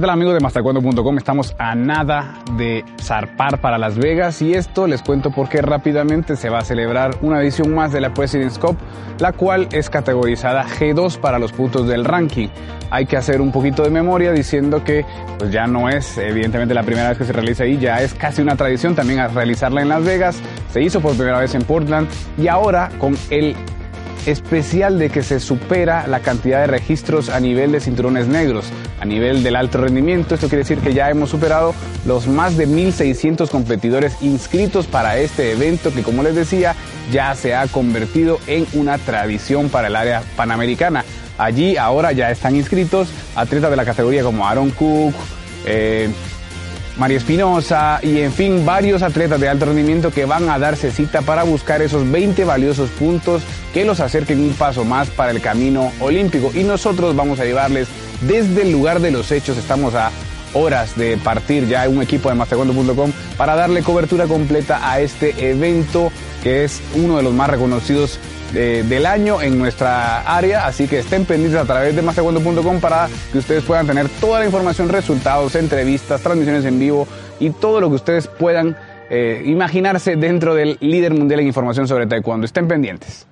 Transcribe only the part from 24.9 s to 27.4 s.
de que se supera la cantidad de registros a